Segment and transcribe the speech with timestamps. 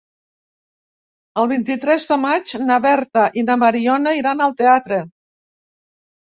[1.41, 5.01] El vint-i-tres de maig na Berta i na Mariona iran al teatre.